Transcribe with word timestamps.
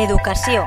Educació. 0.00 0.64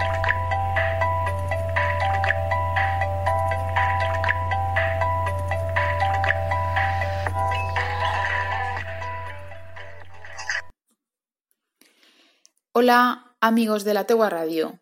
Hola 12.73 13.35
amigos 13.41 13.83
de 13.83 13.95
la 13.95 14.03
Tegua 14.03 14.29
Radio, 14.29 14.79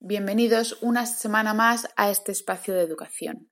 bienvenidos 0.00 0.78
una 0.80 1.04
semana 1.04 1.52
más 1.52 1.86
a 1.96 2.08
este 2.08 2.32
espacio 2.32 2.72
de 2.72 2.80
educación. 2.80 3.50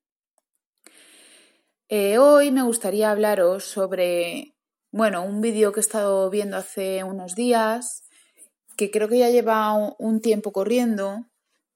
Eh, 1.91 2.17
hoy 2.17 2.51
me 2.51 2.63
gustaría 2.63 3.11
hablaros 3.11 3.65
sobre, 3.65 4.57
bueno, 4.91 5.23
un 5.23 5.43
vídeo 5.43 5.73
que 5.73 5.81
he 5.81 5.83
estado 5.83 6.31
viendo 6.31 6.57
hace 6.57 7.05
unos 7.05 7.35
días, 7.35 8.05
que 8.81 8.91
creo 8.91 9.09
que 9.09 9.19
ya 9.19 9.29
lleva 9.29 9.75
un 9.99 10.23
tiempo 10.23 10.53
corriendo 10.53 11.27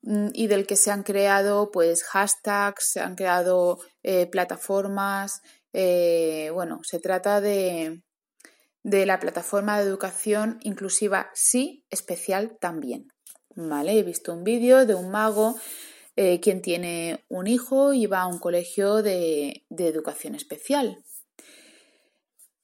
mm, 0.00 0.28
y 0.32 0.46
del 0.46 0.66
que 0.66 0.76
se 0.76 0.90
han 0.90 1.02
creado 1.02 1.70
pues 1.70 2.02
hashtags, 2.02 2.92
se 2.92 3.00
han 3.00 3.14
creado 3.14 3.78
eh, 4.02 4.26
plataformas, 4.26 5.42
eh, 5.74 6.48
bueno, 6.54 6.80
se 6.82 7.00
trata 7.00 7.42
de, 7.42 8.00
de 8.82 9.04
la 9.04 9.20
plataforma 9.20 9.78
de 9.78 9.84
educación 9.86 10.58
inclusiva 10.62 11.28
sí, 11.34 11.84
especial 11.90 12.56
también. 12.58 13.08
¿Vale? 13.54 13.98
He 13.98 14.02
visto 14.02 14.32
un 14.32 14.44
vídeo 14.44 14.86
de 14.86 14.94
un 14.94 15.10
mago 15.10 15.56
eh, 16.16 16.40
quien 16.40 16.62
tiene 16.62 17.22
un 17.28 17.46
hijo 17.46 17.92
y 17.92 18.06
va 18.06 18.22
a 18.22 18.26
un 18.26 18.38
colegio 18.38 19.02
de, 19.02 19.66
educación 19.68 20.34
especial. 20.34 21.04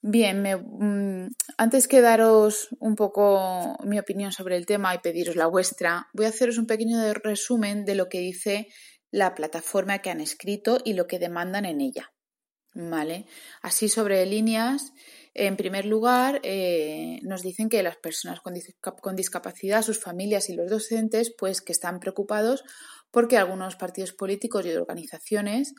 Bien, 0.03 0.41
mm, 0.41 1.29
antes 1.57 1.87
que 1.87 2.01
daros 2.01 2.69
un 2.79 2.95
poco 2.95 3.77
mi 3.83 3.99
opinión 3.99 4.31
sobre 4.31 4.57
el 4.57 4.65
tema 4.65 4.95
y 4.95 4.99
pediros 4.99 5.35
la 5.35 5.45
vuestra, 5.45 6.07
voy 6.13 6.25
a 6.25 6.29
haceros 6.29 6.57
un 6.57 6.65
pequeño 6.65 7.13
resumen 7.13 7.85
de 7.85 7.95
lo 7.95 8.09
que 8.09 8.19
dice 8.19 8.67
la 9.11 9.35
plataforma 9.35 9.99
que 9.99 10.09
han 10.09 10.21
escrito 10.21 10.79
y 10.83 10.93
lo 10.93 11.05
que 11.05 11.19
demandan 11.19 11.65
en 11.65 11.81
ella. 11.81 12.11
¿Vale? 12.73 13.25
Así 13.61 13.89
sobre 13.89 14.25
líneas 14.25 14.93
en 15.33 15.55
primer 15.55 15.85
lugar, 15.85 16.41
eh, 16.43 17.19
nos 17.23 17.41
dicen 17.41 17.69
que 17.69 17.83
las 17.83 17.95
personas 17.97 18.41
con, 18.41 19.15
discapacidad, 19.15 19.81
sus 19.81 19.99
familias 19.99 20.49
y 20.49 20.55
los 20.55 20.69
docentes, 20.69 21.33
pues 21.37 21.61
que 21.61 21.71
están 21.71 21.99
preocupados 21.99 22.63
porque 23.11 23.37
algunos 23.37 23.75
partidos 23.75 24.13
políticos 24.13 24.65
y 24.65 24.73
organizaciones 24.73 25.73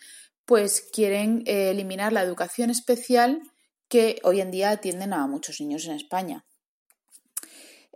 pues 0.44 0.88
quieren 0.92 1.42
eh, 1.46 1.70
eliminar 1.70 2.12
la 2.12 2.22
educación 2.22 2.70
especial 2.70 3.40
que 3.92 4.18
hoy 4.22 4.40
en 4.40 4.50
día 4.50 4.70
atienden 4.70 5.12
a 5.12 5.26
muchos 5.26 5.60
niños 5.60 5.84
en 5.84 5.92
España. 5.92 6.46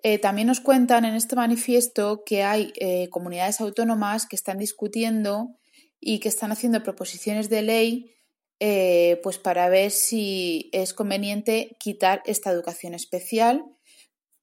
Eh, 0.02 0.19
también 0.19 0.47
nos 0.47 0.61
cuentan 0.61 1.06
en 1.06 1.14
este 1.14 1.36
manifiesto 1.36 2.22
que 2.27 2.42
hay 2.42 2.75
comunidades 3.11 3.62
autónomas 3.62 4.27
que 4.27 4.36
están 4.36 4.58
discutiendo 4.58 5.56
y 5.98 6.20
que 6.20 6.28
están 6.28 6.52
haciendo 6.52 6.83
proposiciones 6.83 7.48
de 7.48 7.62
ley 7.62 8.17
eh, 8.58 9.20
pues 9.22 9.36
para 9.39 9.69
ver 9.69 9.91
si 9.91 10.70
es 10.72 10.94
conveniente 10.94 11.77
quitar 11.78 12.22
esta 12.24 12.50
educación 12.50 12.94
especial 12.94 13.64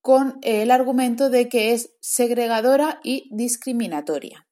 con 0.02 0.38
el 0.44 0.70
argumento 0.70 1.30
de 1.32 1.50
que 1.50 1.74
es 1.74 1.92
segregadora 2.00 3.00
y 3.04 3.28
discriminatoria. 3.32 4.48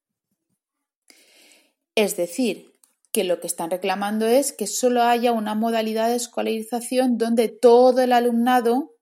Es 1.94 2.18
decir, 2.18 2.71
que 3.12 3.24
lo 3.24 3.40
que 3.40 3.48
están 3.48 3.70
reclamando 3.70 4.26
es 4.26 4.54
que 4.54 4.68
solo 4.68 5.04
haya 5.04 5.32
una 5.32 5.56
modalidad 5.56 6.10
de 6.10 6.16
escolarización 6.16 7.18
donde 7.18 7.50
todo 7.50 8.02
el 8.02 8.14
alumnado 8.14 8.96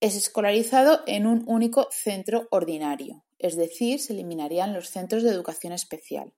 es 0.00 0.16
escolarizado 0.16 1.02
en 1.06 1.26
un 1.26 1.44
único 1.46 1.88
centro 1.90 2.48
ordinario, 2.50 3.24
es 3.38 3.56
decir, 3.56 4.00
se 4.00 4.12
eliminarían 4.12 4.72
los 4.72 4.88
centros 4.88 5.22
de 5.22 5.30
educación 5.30 5.72
especial. 5.72 6.32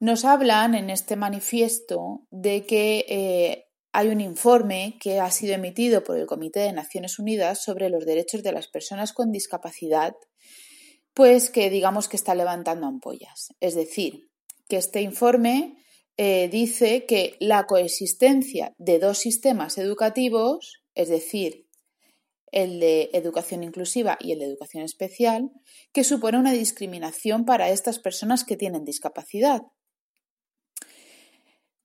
Nos 0.00 0.24
hablan 0.24 0.74
en 0.74 0.90
este 0.90 1.16
manifiesto 1.16 2.26
de 2.30 2.64
que 2.64 3.04
eh, 3.08 3.66
hay 3.92 4.08
un 4.08 4.20
informe 4.20 4.96
que 5.00 5.18
ha 5.18 5.30
sido 5.30 5.54
emitido 5.54 6.04
por 6.04 6.16
el 6.16 6.26
Comité 6.26 6.60
de 6.60 6.72
Naciones 6.72 7.18
Unidas 7.18 7.62
sobre 7.62 7.90
los 7.90 8.06
derechos 8.06 8.42
de 8.42 8.52
las 8.52 8.68
personas 8.68 9.12
con 9.12 9.32
discapacidad, 9.32 10.14
pues 11.14 11.50
que 11.50 11.68
digamos 11.68 12.08
que 12.08 12.16
está 12.16 12.36
levantando 12.36 12.86
ampollas. 12.86 13.48
Es 13.58 13.74
decir, 13.74 14.27
que 14.68 14.76
este 14.76 15.02
informe 15.02 15.76
eh, 16.16 16.48
dice 16.50 17.06
que 17.06 17.36
la 17.40 17.66
coexistencia 17.66 18.74
de 18.78 18.98
dos 18.98 19.18
sistemas 19.18 19.78
educativos, 19.78 20.82
es 20.94 21.08
decir, 21.08 21.68
el 22.50 22.80
de 22.80 23.10
educación 23.12 23.62
inclusiva 23.62 24.18
y 24.20 24.32
el 24.32 24.40
de 24.40 24.46
educación 24.46 24.82
especial, 24.82 25.50
que 25.92 26.04
supone 26.04 26.38
una 26.38 26.52
discriminación 26.52 27.44
para 27.44 27.70
estas 27.70 27.98
personas 27.98 28.44
que 28.44 28.56
tienen 28.56 28.84
discapacidad. 28.84 29.62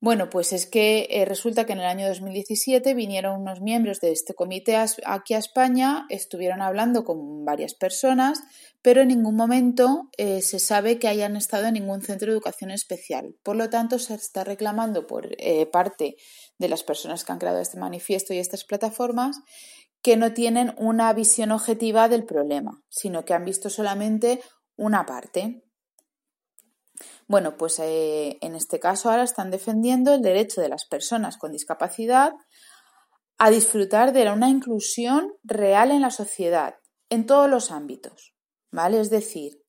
Bueno, 0.03 0.29
pues 0.29 0.51
es 0.51 0.65
que 0.65 1.07
eh, 1.11 1.23
resulta 1.23 1.65
que 1.65 1.71
en 1.71 1.79
el 1.79 1.85
año 1.85 2.09
2017 2.09 2.93
vinieron 2.93 3.39
unos 3.39 3.61
miembros 3.61 4.01
de 4.01 4.11
este 4.11 4.33
comité 4.33 4.75
aquí 5.05 5.33
a 5.33 5.37
España, 5.37 6.07
estuvieron 6.09 6.61
hablando 6.61 7.05
con 7.05 7.45
varias 7.45 7.73
personas, 7.73 8.43
pero 8.81 8.99
en 8.99 9.07
ningún 9.07 9.37
momento 9.37 10.09
eh, 10.17 10.41
se 10.41 10.59
sabe 10.59 10.99
que 10.99 11.07
hayan 11.07 11.37
estado 11.37 11.67
en 11.67 11.75
ningún 11.75 12.01
centro 12.01 12.25
de 12.27 12.33
educación 12.33 12.69
especial. 12.71 13.37
Por 13.43 13.55
lo 13.55 13.69
tanto, 13.69 13.97
se 13.97 14.15
está 14.15 14.43
reclamando 14.43 15.07
por 15.07 15.29
eh, 15.37 15.67
parte 15.67 16.17
de 16.57 16.67
las 16.67 16.83
personas 16.83 17.23
que 17.23 17.31
han 17.31 17.39
creado 17.39 17.59
este 17.59 17.79
manifiesto 17.79 18.33
y 18.33 18.39
estas 18.39 18.65
plataformas 18.65 19.39
que 20.01 20.17
no 20.17 20.33
tienen 20.33 20.75
una 20.77 21.13
visión 21.13 21.51
objetiva 21.51 22.09
del 22.09 22.25
problema, 22.25 22.83
sino 22.89 23.23
que 23.23 23.35
han 23.35 23.45
visto 23.45 23.69
solamente 23.69 24.41
una 24.75 25.05
parte. 25.05 25.63
Bueno, 27.27 27.57
pues 27.57 27.79
eh, 27.79 28.37
en 28.41 28.55
este 28.55 28.79
caso 28.79 29.09
ahora 29.09 29.23
están 29.23 29.51
defendiendo 29.51 30.13
el 30.13 30.21
derecho 30.21 30.61
de 30.61 30.69
las 30.69 30.85
personas 30.85 31.37
con 31.37 31.51
discapacidad 31.51 32.33
a 33.37 33.49
disfrutar 33.49 34.13
de 34.13 34.29
una 34.29 34.49
inclusión 34.49 35.33
real 35.43 35.91
en 35.91 36.01
la 36.01 36.11
sociedad, 36.11 36.75
en 37.09 37.25
todos 37.25 37.49
los 37.49 37.71
ámbitos, 37.71 38.33
¿vale? 38.71 38.99
Es 38.99 39.09
decir, 39.09 39.63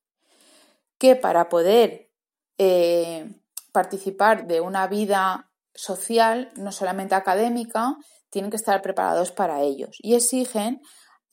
que 0.97 1.15
para 1.15 1.49
poder 1.49 2.11
eh, 2.57 3.27
participar 3.71 4.47
de 4.47 4.61
una 4.61 4.87
vida 4.87 5.51
social, 5.73 6.51
no 6.55 6.71
solamente 6.71 7.15
académica, 7.15 7.97
tienen 8.29 8.49
que 8.49 8.57
estar 8.57 8.81
preparados 8.81 9.31
para 9.31 9.61
ellos 9.61 9.97
y 10.01 10.15
exigen 10.15 10.81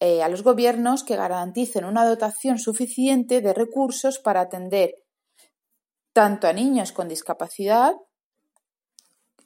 eh, 0.00 0.22
a 0.22 0.28
los 0.28 0.42
gobiernos 0.42 1.04
que 1.04 1.16
garanticen 1.16 1.84
una 1.84 2.04
dotación 2.04 2.58
suficiente 2.58 3.40
de 3.40 3.54
recursos 3.54 4.18
para 4.18 4.40
atender 4.40 4.94
tanto 6.12 6.46
a 6.46 6.52
niños 6.52 6.92
con 6.92 7.08
discapacidad 7.08 7.94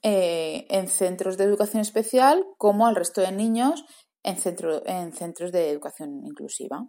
eh, 0.02 0.66
en 0.68 0.88
centros 0.88 1.36
de 1.36 1.44
educación 1.44 1.80
especial 1.80 2.44
como 2.58 2.86
al 2.86 2.96
resto 2.96 3.20
de 3.20 3.32
niños 3.32 3.84
en, 4.22 4.36
en 4.86 5.12
centros 5.12 5.52
de 5.52 5.70
educación 5.70 6.24
inclusiva. 6.24 6.86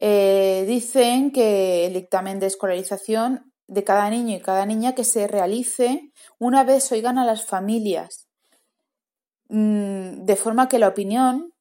Eh, 0.00 0.64
dicen 0.66 1.32
que 1.32 1.86
el 1.86 1.94
dictamen 1.94 2.38
de 2.38 2.46
escolarización 2.46 3.52
de 3.66 3.84
cada 3.84 4.08
niño 4.10 4.36
y 4.36 4.40
cada 4.40 4.64
niña 4.64 4.94
que 4.94 5.04
se 5.04 5.26
realice 5.26 6.12
una 6.38 6.64
vez 6.64 6.90
oigan 6.92 7.18
a 7.18 7.24
las 7.24 7.44
familias, 7.44 8.28
mm, 9.48 10.24
de 10.24 10.36
forma 10.36 10.68
que 10.68 10.78
la 10.78 10.88
opinión 10.88 11.52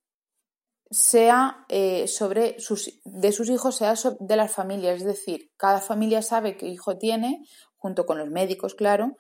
sea 0.89 1.65
eh, 1.69 2.07
sobre 2.07 2.59
sus, 2.59 2.99
de 3.03 3.31
sus 3.31 3.49
hijos, 3.49 3.77
sea 3.77 3.93
de 4.19 4.35
las 4.35 4.51
familias. 4.51 4.97
Es 4.97 5.05
decir, 5.05 5.51
cada 5.57 5.81
familia 5.81 6.21
sabe 6.21 6.57
qué 6.57 6.67
hijo 6.67 6.97
tiene, 6.97 7.43
junto 7.77 8.05
con 8.05 8.17
los 8.17 8.29
médicos, 8.29 8.75
claro, 8.75 9.17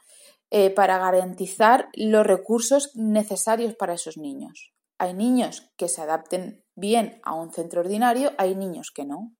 eh, 0.49 0.69
para 0.69 0.97
garantizar 0.97 1.89
los 1.93 2.25
recursos 2.25 2.91
necesarios 2.95 3.75
para 3.75 3.93
esos 3.93 4.17
niños. 4.17 4.73
Hay 4.97 5.13
niños 5.13 5.71
que 5.77 5.89
se 5.89 6.01
adapten 6.01 6.63
bien 6.75 7.19
a 7.23 7.35
un 7.35 7.51
centro 7.51 7.81
ordinario, 7.81 8.31
hay 8.37 8.55
niños 8.55 8.91
que 8.93 9.05
no. 9.05 9.33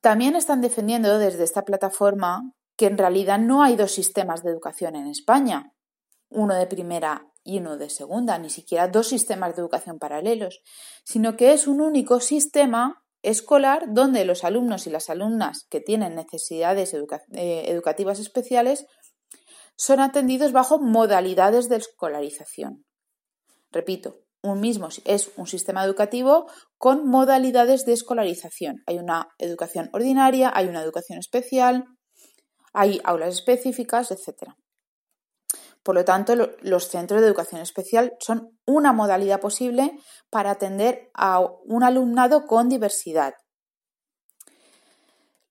También 0.00 0.34
están 0.34 0.62
defendiendo 0.62 1.18
desde 1.18 1.44
esta 1.44 1.62
plataforma 1.62 2.52
que 2.76 2.86
en 2.86 2.96
realidad 2.96 3.38
no 3.38 3.62
hay 3.62 3.76
dos 3.76 3.92
sistemas 3.92 4.42
de 4.42 4.50
educación 4.50 4.96
en 4.96 5.06
España, 5.06 5.74
uno 6.30 6.54
de 6.54 6.66
primera 6.66 7.29
y 7.42 7.58
uno 7.58 7.76
de 7.76 7.90
segunda, 7.90 8.38
ni 8.38 8.50
siquiera 8.50 8.88
dos 8.88 9.08
sistemas 9.08 9.54
de 9.54 9.62
educación 9.62 9.98
paralelos, 9.98 10.60
sino 11.04 11.36
que 11.36 11.52
es 11.52 11.66
un 11.66 11.80
único 11.80 12.20
sistema 12.20 13.02
escolar 13.22 13.84
donde 13.88 14.24
los 14.24 14.44
alumnos 14.44 14.86
y 14.86 14.90
las 14.90 15.10
alumnas 15.10 15.66
que 15.68 15.80
tienen 15.80 16.14
necesidades 16.14 16.94
eh, 16.94 17.64
educativas 17.66 18.18
especiales 18.18 18.86
son 19.76 20.00
atendidos 20.00 20.52
bajo 20.52 20.78
modalidades 20.78 21.68
de 21.68 21.76
escolarización. 21.76 22.84
Repito, 23.70 24.16
un 24.42 24.60
mismo 24.60 24.88
es 25.04 25.30
un 25.36 25.46
sistema 25.46 25.84
educativo 25.84 26.46
con 26.78 27.06
modalidades 27.06 27.84
de 27.84 27.92
escolarización. 27.92 28.82
Hay 28.86 28.98
una 28.98 29.28
educación 29.38 29.90
ordinaria, 29.92 30.50
hay 30.54 30.66
una 30.66 30.82
educación 30.82 31.18
especial, 31.18 31.84
hay 32.72 33.00
aulas 33.04 33.34
específicas, 33.34 34.10
etc. 34.10 34.54
por 35.90 35.96
lo 35.96 36.04
tanto, 36.04 36.36
los 36.60 36.86
centros 36.86 37.20
de 37.20 37.26
educación 37.26 37.60
especial 37.60 38.14
son 38.20 38.56
una 38.64 38.92
modalidad 38.92 39.40
posible 39.40 39.98
para 40.30 40.52
atender 40.52 41.10
a 41.14 41.40
un 41.40 41.82
alumnado 41.82 42.46
con 42.46 42.68
diversidad. 42.68 43.34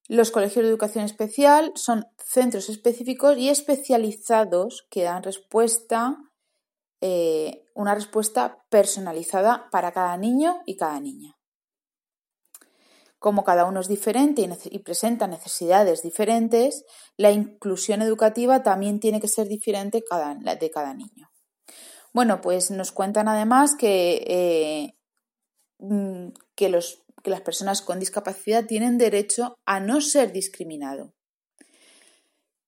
Los 0.08 0.32
colegios 0.32 0.64
de 0.64 0.70
educación 0.70 1.04
especial 1.04 1.74
son 1.76 2.06
centros 2.18 2.70
específicos 2.70 3.38
y 3.38 3.50
especializados 3.50 4.88
que 4.90 5.04
dan 5.04 5.24
respuesta, 5.24 6.16
eh, 7.02 7.66
una 7.76 7.94
respuesta 7.94 8.64
personalizada 8.70 9.68
para 9.72 9.92
cada 9.92 10.16
niño 10.16 10.62
y 10.66 10.78
cada 10.78 11.02
niña. 11.02 11.39
Como 13.20 13.44
cada 13.44 13.66
uno 13.66 13.82
es 13.82 13.90
diferente 13.90 14.50
y, 14.72 14.80
presenta 14.80 15.28
necesidades 15.28 16.02
diferentes, 16.02 16.86
la 17.18 17.32
inclusión 17.32 18.02
educativa 18.02 18.64
también 18.64 19.02
tiene 19.02 19.20
que 19.20 19.28
ser 19.28 19.50
diferente 19.50 19.98
de 20.00 20.72
cada 20.72 20.94
niño. 20.94 21.30
Bueno, 22.14 22.40
pues 22.40 22.72
nos 22.72 22.94
cuentan 22.94 23.28
además 23.28 23.76
que, 23.76 24.24
eh, 24.26 24.96
mm, 25.80 26.30
que, 26.56 26.70
los, 26.70 27.04
que 27.22 27.30
las 27.30 27.42
personas 27.42 27.82
con 27.82 28.00
discapacidad 28.00 28.66
tienen 28.66 28.98
derecho 28.98 29.58
a 29.66 29.82
no 29.82 30.00
ser 30.00 30.32
discriminado. 30.32 31.14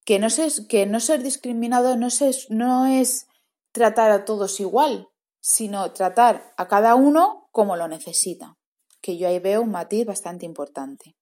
Que 0.03 0.19
no, 0.19 0.27
que 0.67 0.85
no 0.85 0.99
ser 0.99 1.23
discriminado 1.23 1.95
no, 1.95 2.09
no 2.49 2.85
es 2.87 3.27
tratar 3.71 4.11
a 4.11 4.25
todos 4.25 4.59
igual, 4.59 5.07
sino 5.39 5.93
tratar 5.93 6.53
a 6.57 6.67
cada 6.67 6.95
uno 6.95 7.47
como 7.51 7.77
lo 7.77 7.87
necesita 7.87 8.57
que 9.01 9.17
yo 9.17 9.27
ahí 9.27 9.39
veo 9.39 9.61
un 9.61 9.71
matiz 9.71 10.05
bastante 10.05 10.45
importante. 10.45 11.15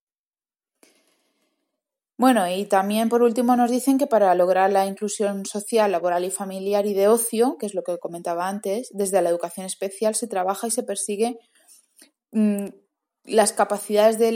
Bueno, 2.19 2.49
y 2.51 2.65
también 2.65 3.07
por 3.07 3.21
último 3.21 3.55
nos 3.55 3.71
dicen 3.71 3.97
que 3.97 4.05
para 4.05 4.35
lograr 4.35 4.73
la 4.73 4.85
inclusión 4.85 5.45
social, 5.45 5.93
laboral 5.93 6.25
y 6.25 6.31
familiar 6.31 6.85
y 6.85 6.93
de 6.93 7.07
ocio, 7.07 7.55
que 7.57 7.65
es 7.65 7.73
lo 7.73 7.81
que 7.81 7.97
comentaba 7.97 8.49
antes, 8.49 8.89
desde 8.91 9.21
la 9.21 9.29
educación 9.29 9.65
especial 9.65 10.15
se 10.15 10.27
trabaja 10.27 10.67
y 10.67 10.71
se 10.71 10.83
persigue 10.83 11.39
mm, 12.31 12.65
las 13.23 13.53
capacidades 13.53 14.19
de, 14.19 14.31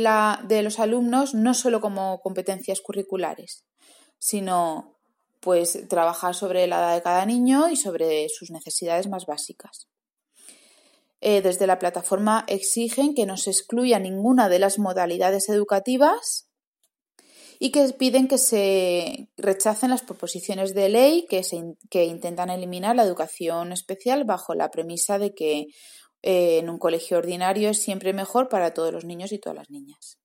de 0.48 0.64
los 0.64 0.80
alumnos 0.80 1.34
no 1.34 1.54
solo 1.54 1.82
como 1.82 2.22
competencias 2.22 2.80
curriculares, 2.80 3.66
sino 4.18 4.98
pues 5.42 5.86
trabajar 5.90 6.36
sobre 6.36 6.68
la 6.68 6.78
edad 6.78 6.96
de 6.96 7.02
cada 7.02 7.26
niño 7.26 7.68
y 7.70 7.76
sobre 7.76 8.30
sus 8.30 8.50
necesidades 8.50 9.10
más 9.10 9.26
básicas. 9.26 9.90
Eh, 11.26 11.42
desde 11.42 11.68
la 11.68 11.80
plataforma 11.80 12.44
exigen 12.50 13.16
que 13.16 13.26
no 13.26 13.38
se 13.38 13.52
excluya 13.52 13.98
ninguna 13.98 14.50
de 14.50 14.60
las 14.60 14.78
modalidades 14.78 15.48
educativas 15.48 16.50
y 17.60 17.72
que 17.72 17.88
piden 17.94 18.28
que 18.28 18.38
se 18.38 19.30
rechacen 19.38 19.92
las 19.92 20.02
proposiciones 20.02 20.74
de 20.74 20.90
ley 20.90 21.26
que, 21.30 21.42
intentan 22.04 22.50
eliminar 22.50 22.98
la 22.98 23.04
educación 23.04 23.72
especial 23.72 24.26
bajo 24.26 24.54
la 24.54 24.70
premisa 24.70 25.18
de 25.18 25.34
que 25.34 25.68
eh, 26.24 26.58
en 26.58 26.70
un 26.70 26.78
colegio 26.78 27.20
ordinario 27.20 27.70
es 27.70 27.82
siempre 27.82 28.12
mejor 28.12 28.50
para 28.50 28.74
todos 28.74 28.92
los 28.92 29.06
niños 29.06 29.32
y 29.32 29.40
todas 29.40 29.56
las 29.56 29.70
niñas. 29.70 30.18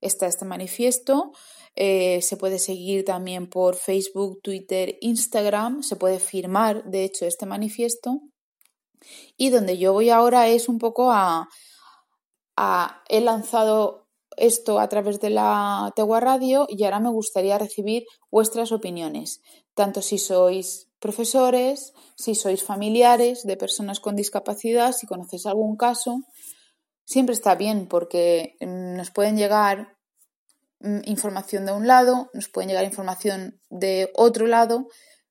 está 0.00 0.26
este 0.26 0.44
manifiesto. 0.44 1.32
Eh, 1.74 2.22
se 2.22 2.36
puede 2.36 2.58
seguir 2.58 3.04
también 3.04 3.48
por 3.48 3.76
Facebook, 3.76 4.40
Twitter, 4.42 4.96
Instagram. 5.00 5.82
Se 5.82 5.96
puede 5.96 6.18
firmar, 6.18 6.84
de 6.84 7.04
hecho, 7.04 7.26
este 7.26 7.46
manifiesto. 7.46 8.22
Y 9.36 9.50
donde 9.50 9.78
yo 9.78 9.92
voy 9.92 10.10
ahora 10.10 10.48
es 10.48 10.68
un 10.68 10.78
poco 10.78 11.10
a, 11.12 11.48
he 13.08 13.20
lanzado 13.20 14.08
esto 14.36 14.80
a 14.80 14.88
través 14.88 15.20
de 15.20 15.30
la 15.30 15.92
Tegua 15.94 16.20
Radio 16.20 16.66
y 16.68 16.84
ahora 16.84 17.00
me 17.00 17.10
gustaría 17.10 17.58
recibir 17.58 18.04
vuestras 18.30 18.72
opiniones, 18.72 19.40
tanto 19.74 20.02
si 20.02 20.18
sois 20.18 20.88
profesores, 20.98 21.92
si 22.16 22.34
sois 22.34 22.62
familiares 22.62 23.44
de 23.44 23.56
personas 23.56 24.00
con 24.00 24.16
discapacidad, 24.16 24.92
si 24.92 25.06
conocéis 25.06 25.46
algún 25.46 25.76
caso, 25.76 26.22
siempre 27.06 27.34
está 27.34 27.54
bien 27.54 27.86
porque 27.86 28.56
mm, 28.60 28.96
nos 28.96 29.10
pueden 29.10 29.36
llegar 29.38 29.96
mm, 30.80 31.00
información 31.04 31.64
de 31.64 31.72
un 31.72 31.86
lado, 31.86 32.30
nos 32.34 32.48
pueden 32.48 32.68
llegar 32.68 32.84
información 32.84 33.60
de 33.70 34.10
otro 34.14 34.46
lado, 34.46 34.88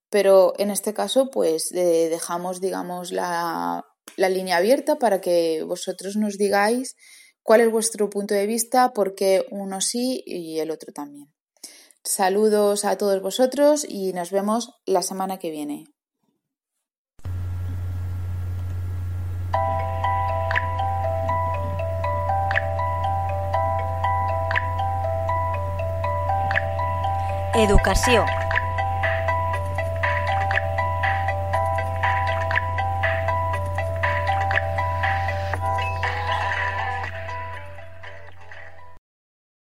pero 0.10 0.54
en 0.58 0.72
este 0.72 0.94
caso 0.94 1.30
pues 1.30 1.70
dejamos 1.70 2.62
digamos 2.62 3.12
la, 3.12 3.86
la 4.16 4.30
línea 4.30 4.58
abierta 4.58 4.96
para 4.96 5.22
que 5.22 5.64
vosotros 5.64 6.16
nos 6.16 6.38
digáis 6.38 6.96
cuál 7.44 7.62
es 7.62 7.72
vuestro 7.72 8.10
punto 8.10 8.34
de 8.34 8.48
vista, 8.48 8.94
por 8.94 9.14
qué 9.14 9.46
uno 9.52 9.82
sí 9.82 10.24
y 10.26 10.60
el 10.60 10.72
otro 10.72 10.94
también. 10.94 11.32
Saludos 12.04 12.86
a 12.86 12.98
todos 12.98 13.22
vosotros 13.22 13.86
y 13.88 14.14
nos 14.14 14.32
vemos 14.32 14.72
la 14.86 15.02
semana 15.02 15.38
que 15.38 15.50
viene. 15.50 15.95
Educació. 27.58 28.45